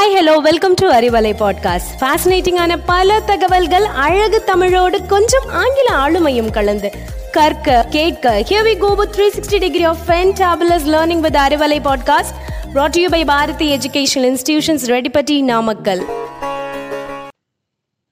Hi 0.00 0.18
hello 0.18 0.36
welcome 0.36 0.74
to 0.74 0.92
Arivalai 0.92 1.32
podcast 1.32 1.90
ஃபேசினேட்டிங்கான 2.00 2.82
பல 2.86 3.20
தகவல்கள் 3.20 3.84
அழகு 3.84 4.44
தமிழோடு 4.44 5.06
கொஞ்சம் 5.06 5.48
ஆங்கில 5.48 5.94
ஆளுமையும் 5.96 6.52
கலந்து. 6.52 6.92
கற்க 7.32 7.86
கேட்க 7.90 8.44
here 8.48 8.66
we 8.66 8.78
go 8.78 8.94
with 8.94 9.14
360 9.14 9.58
degree 9.58 9.84
of 9.84 9.98
fantabulous 10.06 10.86
learning 10.86 11.20
with 11.20 11.34
Arivalai 11.34 11.80
podcast 11.88 12.34
brought 12.74 12.88
to 12.88 13.00
you 13.00 13.10
by 13.10 13.24
Bharathi 13.24 13.76
educational 13.76 14.36
institutions 14.36 14.86
Redipatti 14.86 15.42
Namakkal 15.42 16.04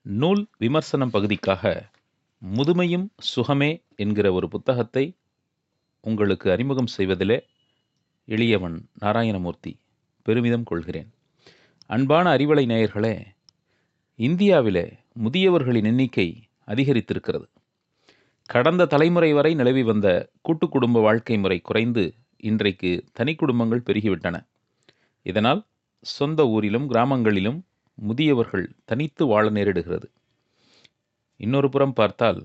நூல் 0.02 0.46
விமர்சனம் 0.58 1.10
பகுதிக்காக 1.10 1.82
முதுமையும் 2.56 3.06
சுகமே 3.18 3.82
என்கிற 3.96 4.32
ஒரு 4.32 4.48
புத்தகத்தை 4.48 5.14
உங்களுக்கு 6.00 6.50
அறிமுகம் 6.50 6.88
செய்வதிலே 6.98 7.44
எளியவன் 8.24 8.88
நாராயணமூர்த்தி 9.00 9.80
பெருமிதம் 10.22 10.64
கொள்கிறேன். 10.64 11.12
அன்பான 11.90 12.36
அறிவலை 12.36 12.66
நேயர்களே 12.66 13.26
இந்தியாவிலே 14.16 14.98
முதியவர்களின் 15.24 15.84
எண்ணிக்கை 15.84 16.42
அதிகரித்திருக்கிறது. 16.66 17.46
கடந்த 18.46 18.86
தலைமுறை 18.86 19.32
வரை 19.32 19.54
நிலவி 19.54 19.82
வந்த 19.82 20.30
கூட்டு 20.42 20.68
குடும்ப 20.68 21.00
வாழ்க்கை 21.00 21.38
முறை 21.38 21.60
குறைந்து 21.60 22.14
இன்றைக்கு 22.36 23.04
தனி 23.12 23.34
குடும்பங்கள் 23.34 23.82
பெருகிவிட்டன. 23.86 24.46
இதனால் 25.22 25.64
சொந்த 26.00 26.46
ஊரிலும் 26.46 26.90
கிராமங்களிலும் 26.90 27.62
முதியவர்கள் 27.94 28.66
தனித்து 28.84 29.26
வாழ 29.26 29.50
நேரிடுகிறது. 29.50 30.04
இன்னொரு 31.36 31.68
புறம் 31.68 31.92
பார்த்தால் 31.92 32.44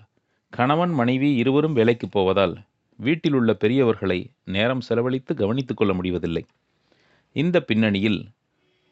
கணவன் 0.49 0.91
மனைவி 0.91 1.35
இருவரும் 1.35 1.73
வேலைக்கு 1.73 2.09
போவதால் 2.09 2.61
வீட்டில் 2.97 3.33
உள்ள 3.33 3.53
பெரியவர்களை 3.53 4.29
நேரம் 4.43 4.81
செலவழித்து 4.81 5.35
கவனித்துக் 5.35 5.77
கொள்ள 5.77 5.93
முடிவதில்லை. 5.93 6.45
இந்த 7.31 7.61
பின்னணியில் 7.61 8.29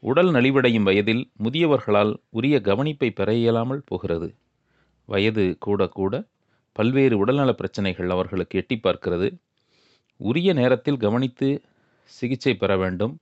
உடல் 0.04 0.30
நலிவடையும் 0.30 0.84
வயதில் 0.84 1.32
முதியவர்களால் 1.44 2.14
உரிய 2.30 2.60
கவனிப்பை 2.60 3.10
பெற 3.12 3.34
இயலாமல் 3.34 3.84
போகிறது. 3.86 4.30
வயது 5.06 5.58
கூட 5.60 5.88
கூட 5.88 6.14
பல்வேறு 6.72 7.18
உடல்நல 7.18 7.52
பிரச்சனைகள் 7.52 8.10
அவர்களுக்கு 8.10 8.60
எட்டி 8.60 8.80
பார்க்கிறது. 8.84 9.28
உரிய 10.20 10.54
நேரத்தில் 10.54 10.98
கவனித்து 10.98 11.62
சிகிச்சை 12.06 12.54
பெற 12.56 12.78
வேண்டும். 12.78 13.14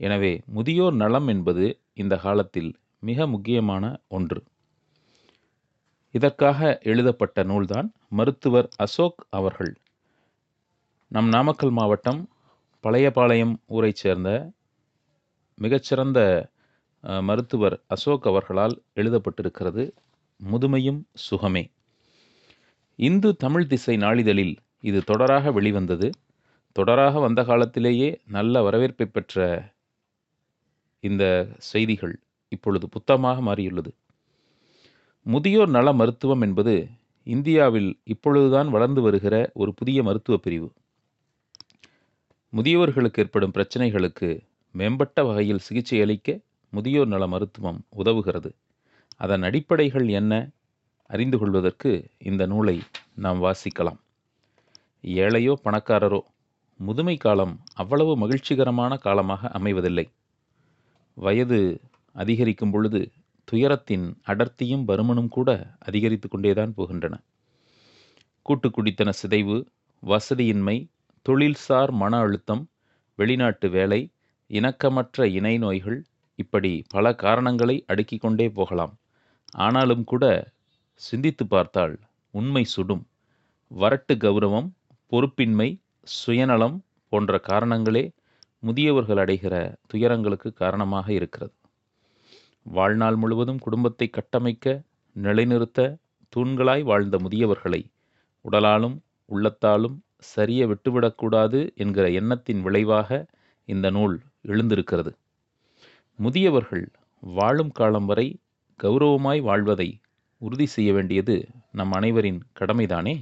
எனவே 0.00 0.42
முதியோர் 0.46 0.94
நலம் 0.94 1.28
என்பது 1.28 1.64
இந்த 1.94 2.16
காலத்தில் 2.16 2.70
மிக 2.98 3.26
முக்கியமான 3.26 3.84
ஒன்று. 4.08 4.40
இதற்காக 6.14 6.78
எழுதப்பட்ட 6.82 7.42
நூல்தான் 7.42 7.88
மருத்துவர் 8.08 8.68
அசோக் 8.76 9.26
அவர்கள். 9.30 9.72
நம் 11.08 11.28
நாமக்கல் 11.28 11.70
மாவட்டம் 11.70 12.20
பழையபாளையம் 12.84 13.54
ஊரைச் 13.66 13.96
சேர்ந்த 13.96 14.30
மிகச்சிறந்த 15.60 16.20
மருத்துவர் 17.22 17.76
அசோக் 17.86 18.26
அவர்களால் 18.26 18.74
எழுதப்பட்டிருக்கிறது 18.94 19.84
முதுமையும் 20.40 21.00
சுகமே 21.26 21.62
இந்து 22.98 23.28
தமிழ் 23.36 23.66
திசை 23.66 23.94
நாளிதழில் 23.96 24.54
இது 24.80 24.98
தொடராக 25.06 25.52
வெளிவந்தது. 25.52 26.08
தொடராக 26.76 27.20
வந்த 27.20 27.40
காலத்திலேயே 27.44 28.08
நல்ல 28.26 28.62
வரவேற்பை 28.62 29.06
பெற்ற 29.06 29.38
இந்த 31.04 31.24
செய்திகள் 31.70 32.14
இப்பொழுது 32.52 32.86
புத்தமாக 32.96 33.38
மாறியுள்ளது. 33.40 33.90
முதியோர் 35.26 35.70
நல 35.70 35.88
மருத்துவம் 35.92 36.40
என்பது 36.40 36.74
இந்தியாவில் 37.26 37.90
இப்பொழுதுதான் 38.04 38.68
வளர்ந்து 38.68 39.00
வருகிற 39.02 39.34
ஒரு 39.54 39.70
புதிய 39.74 40.02
மருத்துவ 40.02 40.36
பிரிவு. 40.38 40.68
முதியோர்களுக்கு 42.52 43.20
ஏற்படும் 43.22 43.54
பிரச்சனைகளுக்கு 43.56 44.30
மேம்பட்ட 44.74 45.24
வகையில் 45.24 45.58
சிகிச்சை 45.58 46.00
அளிக்க 46.00 46.40
முதியோர் 46.70 47.06
நல 47.06 47.26
மருத்துவம் 47.26 47.84
உதவுகிறது. 47.96 48.50
அதன் 49.16 49.42
அடிப்படைகள் 49.42 50.08
என்ன? 50.08 50.50
அறிந்து 51.10 51.38
கொள்வதற்கு 51.38 52.10
இந்த 52.18 52.46
நூலை 52.46 52.80
நாம் 53.14 53.42
வாசிக்கலாம். 53.42 53.98
ஏழையோ 55.02 55.54
பணக்காரரோ 55.64 56.20
முதுமை 56.76 57.16
காலம் 57.16 57.60
அவ்வளவு 57.74 58.16
மகிழ்ச்சிகரமான 58.16 58.96
காலமாக 58.96 59.48
அமைவதில்லை. 59.48 60.06
வயது 61.14 61.80
அதிகரிக்கும் 62.12 62.70
பொழுது 62.70 63.10
துயரத்தின் 63.44 64.20
அடர்த்தியும் 64.26 64.84
பருமனும் 64.86 65.28
கூட 65.28 65.76
அதிகரித்து 65.78 66.28
கொண்டேதான் 66.28 66.74
போகின்றன. 66.76 67.14
கூட்டு 68.42 68.68
குடித்தன 68.68 69.12
சிதைவு 69.22 69.66
வசதியின்மை 70.02 70.88
தொழில்சார் 71.28 71.90
மன 71.90 72.18
அழுத்தம் 72.18 72.68
வெளிநாட்டு 73.14 73.68
வேலை 73.68 74.10
இணக்கமற்ற 74.50 75.24
இணை 75.24 75.58
நோய்கள் 75.58 75.98
இப்படி 76.38 76.84
பல 76.88 77.14
காரணங்களை 77.14 77.84
அடுக்கிக் 77.86 78.20
கொண்டே 78.20 78.48
போகலாம். 78.50 78.94
ஆனாலும் 79.56 80.04
கூட 80.04 80.24
சிந்தித்து 80.94 81.46
பார்த்தால் 81.46 81.94
உண்மை 82.34 82.64
சுடும். 82.64 83.04
வரட்டு 83.70 84.14
கௌரவம் 84.16 84.68
பொறுப்பின்மை 85.12 85.68
சுயநலம் 86.02 86.76
போன்ற 87.12 87.40
காரணங்களே 87.48 88.04
முதியவர்கள் 88.62 89.16
அடைகிற 89.16 89.54
துயரங்களுக்கு 89.86 90.52
காரணமாக 90.52 91.12
இருக்கிறது. 91.12 91.54
வாழ்நாள் 92.62 93.16
முழுவதும் 93.16 93.58
குடும்பத்தை 93.58 94.10
கட்டமைக்க 94.10 94.66
நிலைநிறுத்த 95.16 95.96
தூண்களாய் 96.36 96.82
வாழ்ந்த 96.82 97.16
முதியவர்களை 97.16 97.82
உடலாலும் 98.44 98.96
உள்ளத்தாலும் 99.28 99.96
சரிய 100.18 100.66
விட்டுவிடக்கூடாது 100.66 101.60
என்கிற 101.74 102.04
எண்ணத்தின் 102.10 102.60
விளைவாக 102.60 103.26
இந்த 103.68 103.90
நூல் 103.90 104.16
எழுந்திருக்கிறது. 104.44 105.12
முதியவர்கள் 106.18 106.86
வாழும் 107.20 107.72
காலம் 107.72 108.06
வரை 108.06 108.38
கௌரவமாய் 108.82 109.42
வாழ்வதை 109.42 110.00
உறுதி 110.38 110.66
செய்ய 110.66 110.92
வேண்டியது 110.92 111.48
நம் 111.72 111.92
அனைவரின் 111.92 112.40
கடமைதானே? 112.60 113.14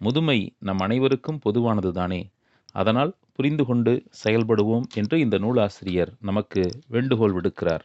முதுமை 0.00 0.54
நம் 0.58 0.78
அனைவருக்கும் 0.78 1.38
பொதுவானது 1.38 1.92
தானே? 1.92 2.30
அதனால் 2.72 3.12
புரிந்து 3.32 3.64
கொண்டு 3.64 4.02
செயல்படுவோம் 4.24 4.86
என்று 4.94 5.20
இந்த 5.20 5.38
நூலாசிரியர் 5.38 6.12
நமக்கு 6.20 6.62
வேண்டுகோள் 6.88 7.32
விடுக்கிறார். 7.32 7.84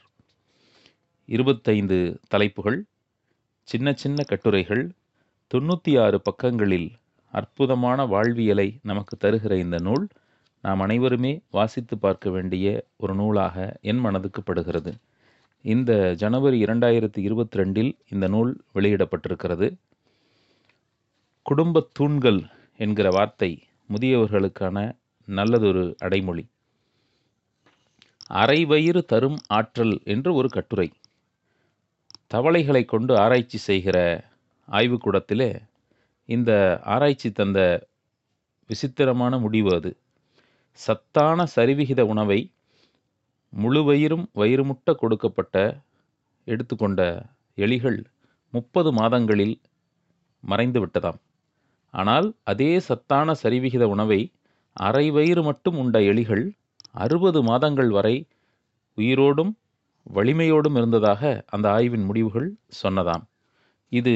இருபத்தைந்து 1.26 2.20
தலைப்புகள் 2.28 2.80
சின்ன 3.68 3.94
சின்ன 3.94 4.24
கட்டுரைகள் 4.24 4.84
தொண்ணூற்றி 5.52 6.02
ஆறு 6.02 6.22
பக்கங்களில் 6.22 6.90
அற்புதமான 7.34 8.06
வாழ்வியலை 8.06 8.80
நமக்கு 8.84 9.18
தருகிற 9.18 9.60
இந்த 9.60 9.78
நூல் 9.80 10.08
நாம் 10.62 10.80
அனைவருமே 10.80 11.42
வாசித்து 11.52 11.98
பார்க்க 11.98 12.30
வேண்டிய 12.30 12.84
ஒரு 12.98 13.16
நூலாக 13.16 13.80
என் 13.82 13.98
மனதுக்கு 13.98 14.44
படுகிறது. 14.44 14.94
இந்த 15.62 16.14
ஜனவரி 16.14 16.64
இரண்டாயிரத்தி 16.64 17.18
இருபத்தி 17.18 17.60
ரெண்டில் 17.60 17.96
இந்த 18.10 18.28
நூல் 18.28 18.64
வெளியிடப்பட்டிருக்கிறது. 18.76 19.78
குடும்பத் 21.42 21.90
தூண்கள் 21.94 22.42
என்கிற 22.78 23.10
வார்த்தை 23.10 23.64
முதியவர்களுக்கான 23.94 24.96
நல்லதொரு 25.26 25.96
அடைமொழி. 26.00 26.48
அரை 28.28 28.66
வயிறு 28.66 29.06
தரும் 29.06 29.38
ஆற்றல் 29.48 30.02
என்று 30.04 30.34
ஒரு 30.34 30.50
கட்டுரை. 30.50 30.92
தவளைகளை 32.28 32.86
கொண்டு 32.86 33.18
ஆராய்ச்சி 33.18 33.58
செய்கிற 33.58 34.24
ஆய்வுக்கூடத்திலே 34.72 35.62
இந்த 36.26 36.80
ஆராய்ச்சி 36.84 37.32
தந்த 37.32 37.88
விசித்திரமான 38.68 39.38
முடிவு 39.38 39.76
அது. 39.76 39.98
சத்தான 40.80 41.46
சரிவிகித 41.56 42.02
உணவை 42.12 42.40
முழு 43.54 43.82
வயிறும் 43.88 44.26
வயிறுமுட்ட 44.40 44.90
கொடுக்கப்பட்ட 44.94 45.56
எடுத்துக்கொண்ட 46.48 47.02
எலிகள் 47.58 48.00
முப்பது 48.54 48.90
மாதங்களில் 48.92 49.56
மறைந்து 50.44 50.80
விட்டதாம். 50.84 51.20
ஆனால் 51.94 52.28
அதே 52.44 52.72
சத்தான 52.88 53.34
சரிவிகித 53.44 53.84
உணவை 53.96 54.20
அரை 54.78 55.06
வயிறு 55.12 55.42
மட்டும் 55.50 55.78
உண்ட 55.78 55.98
எலிகள் 56.12 56.44
அறுபது 57.04 57.40
மாதங்கள் 57.50 57.92
வரை 57.98 58.16
உயிரோடும் 58.98 59.52
வலிமையோடும் 60.06 60.78
இருந்ததாக 60.80 61.22
அந்த 61.56 61.66
ஆய்வின் 61.78 62.06
முடிவுகள் 62.10 62.50
சொன்னதாம். 62.82 63.24
இது 63.92 64.14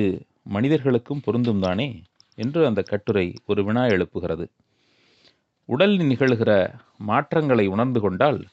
மனிதர்களுக்கும் 0.55 1.23
பொருந்தும் 1.25 1.63
தானே 1.65 1.89
என்று 2.37 2.61
அந்த 2.69 2.81
கட்டுரை 2.91 3.27
ஒரு 3.45 3.61
வினா 3.63 3.83
எழுப்புகிறது. 3.95 4.45
உடலில் 5.65 6.05
நிகழ்கிற 6.05 6.75
மாற்றங்களை 6.97 7.67
உணர்ந்து 7.67 7.99
கொண்டால் 7.99 8.45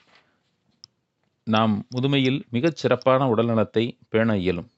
நாம் 1.44 1.86
முதுமையில் 1.94 2.48
மிகச் 2.50 2.76
சிறப்பான 2.76 3.34
உடல்நலத்தை 3.34 3.98
பேண 4.08 4.36
இயலும். 4.36 4.70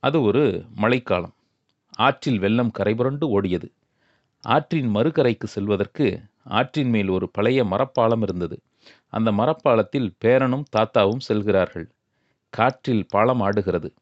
அது 0.00 0.22
ஒரு 0.22 0.64
மழைக்காலம். 0.74 1.34
ஆற்றில் 1.96 2.38
வெள்ளம் 2.38 2.70
கரைபுரண்டு 2.78 3.40
ஓடியது. 3.40 3.70
ஆற்றின் 4.40 4.94
மறுகரைக்கு 4.94 5.44
செல்வதற்கு 5.44 6.22
ஆற்றின் 6.44 6.88
மேல் 6.88 7.08
ஒரு 7.08 7.30
பழைய 7.30 7.64
மரப்பாலம் 7.64 8.22
இருந்தது. 8.22 8.62
அந்த 9.08 9.32
மரப்பாலத்தில் 9.32 10.10
பேரனும் 10.24 10.64
தாத்தாவும் 10.76 11.18
செல்கிறார்கள். 11.18 11.90
காற்றில் 12.50 13.06
பாலம் 13.06 13.40
ஆடுகிறது. 13.40 13.94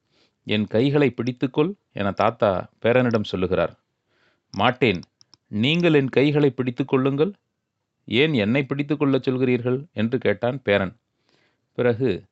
என் 0.45 0.67
கைகளை 0.67 1.15
பிடித்துக்கொள் 1.17 1.73
என 1.93 2.11
தாத்தா 2.11 2.71
பேரனிடம் 2.83 3.25
சொல்லுகிறார். 3.25 3.79
மாட்டேன். 4.51 5.01
நீங்கள் 5.51 5.95
என் 5.95 6.09
கைகளை 6.09 6.51
பிடித்து 6.51 6.85
கொள்ளுங்கள். 6.85 7.33
ஏன் 8.05 8.33
என்னை 8.35 8.63
பிடித்து 8.65 8.97
கொள்ளச் 8.97 9.31
சொல்கிறீர்கள்? 9.31 9.85
என்று 9.93 10.19
கேட்டான் 10.19 10.63
பேரன். 10.63 10.95
பிறகு 11.73 12.25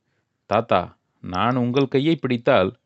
தாத்தா 0.47 0.97
நான் 1.21 1.57
உங்கள் 1.57 1.89
கையை 1.89 2.17
பிடித்தால் 2.17 2.77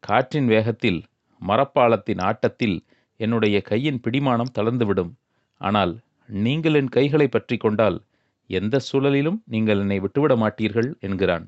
காற்றின் 0.00 0.46
வேகத்தில் 0.46 1.04
மரப்பாலத்தின் 1.42 2.22
ஆட்டத்தில் 2.22 2.84
என்னுடைய 3.16 3.60
கையின் 3.60 4.00
பிடிமானம் 4.00 4.54
தளர்ந்துவிடும். 4.58 5.12
ஆனால் 5.56 5.98
நீங்கள் 6.28 6.74
என் 6.74 6.88
கைகளை 6.88 7.28
பற்றி 7.28 7.56
கொண்டால் 7.56 7.98
எந்த 8.46 8.80
சூழலிலும் 8.92 9.38
நீங்கள் 9.44 9.78
என்னை 9.78 9.98
விட்டுவிட 10.00 10.36
மாட்டீர்கள் 10.36 10.98
என்கிறான். 11.00 11.46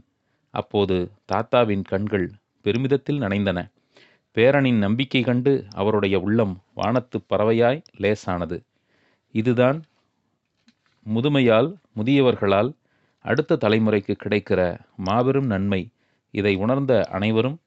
அப்போது 0.51 0.97
தாத்தாவின் 1.33 1.83
கண்கள் 1.83 2.27
பெருமிதத்தில் 2.61 3.23
நனைந்தன. 3.23 3.59
பேரனின் 4.37 4.79
நம்பிக்கை 4.79 5.23
கண்டு 5.23 5.67
அவருடைய 5.71 6.21
உள்ளம் 6.21 6.63
வானத்து 6.75 7.21
பறவையாய் 7.29 7.83
லேசானது. 7.97 8.63
இதுதான் 9.33 9.85
முதுமையால் 11.07 11.75
முதியவர்களால் 11.97 12.71
அடுத்த 13.25 13.57
தலைமுறைக்கு 13.57 14.15
கிடைக்கிற 14.25 14.81
மாபெரும் 14.97 15.47
நன்மை. 15.47 15.93
இதை 16.31 16.55
உணர்ந்த 16.55 17.07
அனைவரும் 17.11 17.59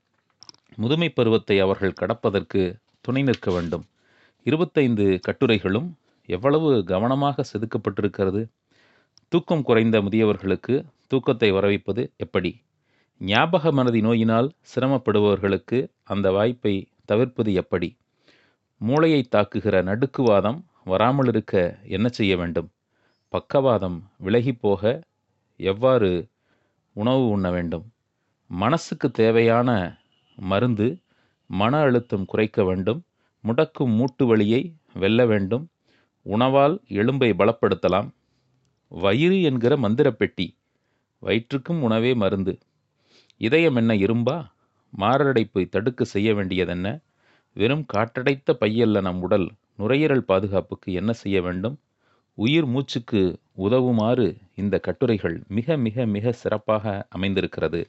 முதுமை 0.76 1.10
பருவத்தை 1.10 1.60
அவர்கள் 1.60 2.00
கடப்பதற்கு 2.02 2.76
துணை 3.02 3.24
நிற்க 3.24 3.52
வேண்டும். 3.52 3.86
இருபத்தைந்து 4.44 5.20
கட்டுரைகளும் 5.28 5.88
எவ்வளவு 6.26 6.84
கவனமாக 6.84 7.44
செதுக்கப்பட்டிருக்கிறது? 7.54 8.50
தூக்கம் 9.28 9.64
குறைந்த 9.64 10.02
முதியவர்களுக்கு 10.02 10.86
தூக்கத்தை 11.08 11.52
வரவைப்பது 11.52 12.12
எப்படி? 12.18 12.52
ஞாபக 13.22 13.72
மனதி 13.72 14.02
நோயினால் 14.02 14.52
சிரமப்படுபவர்களுக்கு 14.76 15.90
அந்த 16.04 16.32
வாய்ப்பை 16.32 16.88
தவிர்ப்பது 17.06 17.54
எப்படி? 17.54 17.98
மூளையை 18.78 19.24
தாக்குகிற 19.24 19.84
நடுக்குவாதம் 19.84 20.60
வராமல் 20.84 21.28
இருக்க 21.28 21.80
என்ன 21.84 22.08
செய்ய 22.08 22.38
வேண்டும்? 22.38 22.70
பக்கவாதம் 23.30 24.12
விலகிப்போக 24.24 25.02
எவ்வாறு 25.58 26.30
உணவு 26.94 27.30
உண்ண 27.30 27.52
வேண்டும்? 27.52 27.86
மனசுக்கு 28.48 29.12
தேவையான 29.12 30.00
மருந்து 30.36 30.98
மன 31.48 31.78
அழுத்தம் 31.78 32.26
குறைக்க 32.26 32.64
வேண்டும். 32.64 33.04
முடக்கும் 33.44 33.96
மூட்டு 33.96 34.26
வலியை 34.26 34.74
வெல்ல 34.94 35.26
வேண்டும். 35.26 35.70
உணவால் 36.26 36.82
எலும்பை 36.90 37.34
பலப்படுத்தலாம். 37.34 38.10
வயிறு 38.88 39.42
என்கிற 39.42 39.78
மந்திரப்பெட்டி. 39.78 40.48
வயிற்றுக்கும் 41.20 41.82
உணவே 41.82 42.14
மருந்து. 42.14 42.58
இதயம் 43.42 43.76
என்ன 43.76 43.94
இரும்பா? 43.96 44.36
மாரடைப்பை 44.94 45.70
தடுக்க 45.70 46.04
செய்ய 46.04 46.34
வேண்டியதென்ன? 46.34 46.88
வெறும் 47.56 47.86
காற்றடைத்த 47.94 48.54
பையல்ல 48.62 49.02
நம் 49.02 49.22
உடல் 49.22 49.48
நுரையீரல் 49.76 50.24
பாதுகாப்புக்கு 50.24 50.94
என்ன 50.94 51.14
செய்ய 51.14 51.42
வேண்டும்? 51.42 51.76
உயிர் 52.38 52.68
மூச்சுக்கு 52.68 53.22
உதவுமாறு 53.58 54.26
இந்த 54.56 54.80
கட்டுரைகள் 54.80 55.44
மிக 55.48 55.78
மிக 55.78 56.06
மிக 56.06 56.32
சிறப்பாக 56.32 57.06
அமைந்திருக்கிறது. 57.10 57.82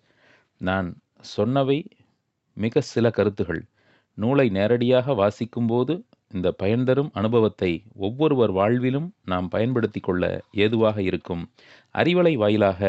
நான் 0.61 0.89
சொன்னவை 1.37 1.79
மிக 2.57 2.81
சில 2.81 3.11
கருத்துகள். 3.11 3.63
நூலை 4.19 4.49
நேரடியாக 4.49 5.13
வாசிக்கும்போது 5.15 5.95
இந்த 6.33 6.55
பயன்தரும் 6.63 7.11
அனுபவத்தை 7.13 7.73
ஒவ்வொருவர் 7.97 8.53
வாழ்விலும் 8.53 9.09
நாம் 9.25 9.49
பயன்படுத்தி 9.49 10.01
கொள்ள 10.01 10.25
ஏதுவாக 10.53 11.03
இருக்கும். 11.03 11.43
அறிவலை 11.95 12.35
வாயிலாக 12.35 12.81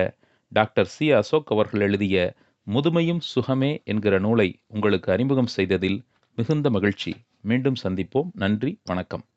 டாக்டர் 0.51 0.87
சி. 0.87 1.11
அசோக் 1.11 1.51
அவர்கள் 1.51 1.79
எழுதிய 1.79 2.17
முதுமையும் 2.73 3.19
சுகமே 3.19 3.81
என்கிற 3.85 4.19
நூலை 4.19 4.59
உங்களுக்கு 4.67 5.11
அறிமுகம் 5.11 5.47
செய்ததில் 5.47 6.05
மிகுந்த 6.35 6.69
மகிழ்ச்சி. 6.69 7.15
மீண்டும் 7.41 7.75
சந்திப்போம். 7.83 8.29
நன்றி. 8.33 8.79
வணக்கம். 8.83 9.28